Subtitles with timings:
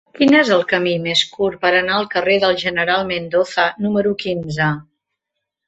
[0.17, 4.75] Quin és el camí més curt per anar al carrer del General Mendoza número quinze?